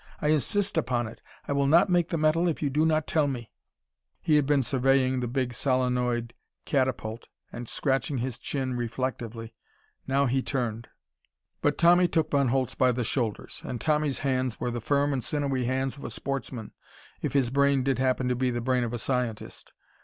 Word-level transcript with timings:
I 0.19 0.29
insist 0.29 0.77
upon 0.79 1.05
it! 1.07 1.21
I 1.47 1.51
will 1.51 1.67
not 1.67 1.87
make 1.87 2.09
the 2.09 2.17
metal 2.17 2.47
if 2.47 2.59
you 2.59 2.71
do 2.71 2.87
not 2.87 3.05
tell 3.05 3.27
me!" 3.27 3.51
Smithers 3.51 3.51
was 3.53 3.63
in 3.69 3.81
the 3.83 3.91
laboratory, 4.01 4.13
of 4.15 4.15
course. 4.15 4.27
He 4.27 4.35
had 4.35 4.45
been 4.47 4.63
surveying 4.63 5.19
the 5.19 5.39
big 5.39 5.53
solenoid 5.53 6.33
catapult 6.65 7.27
and 7.51 7.69
scratching 7.69 8.17
his 8.17 8.39
chin 8.39 8.73
reflectively. 8.75 9.53
Now 10.07 10.25
he 10.25 10.41
turned. 10.41 10.87
But 11.61 11.77
Tommy 11.77 12.07
took 12.07 12.31
Von 12.31 12.47
Holtz 12.47 12.73
by 12.73 12.91
the 12.91 13.03
shoulders. 13.03 13.61
And 13.63 13.79
Tommy's 13.79 14.17
hands 14.25 14.59
were 14.59 14.71
the 14.71 14.81
firm 14.81 15.13
and 15.13 15.23
sinewy 15.23 15.65
hands 15.65 15.97
of 15.97 16.03
a 16.03 16.09
sportsman, 16.09 16.71
if 17.21 17.33
his 17.33 17.51
brain 17.51 17.83
did 17.83 17.99
happen 17.99 18.27
to 18.27 18.35
be 18.35 18.49
the 18.49 18.59
brain 18.59 18.83
of 18.83 18.93
a 18.93 18.97
scientist. 18.97 19.71